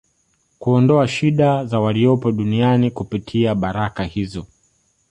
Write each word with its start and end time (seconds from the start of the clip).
kuondoa 0.59 1.07
shida 1.07 1.65
za 1.65 1.79
waliopo 1.79 2.31
duniani 2.31 2.91
kupitia 2.91 3.55
baraka 3.55 4.03
hizo 4.03 4.45